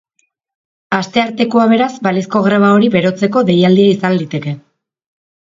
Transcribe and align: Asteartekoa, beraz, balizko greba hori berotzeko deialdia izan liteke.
Asteartekoa, 0.99 1.67
beraz, 1.73 1.89
balizko 2.09 2.43
greba 2.47 2.71
hori 2.79 2.89
berotzeko 2.97 3.47
deialdia 3.51 3.93
izan 3.99 4.21
liteke. 4.23 4.59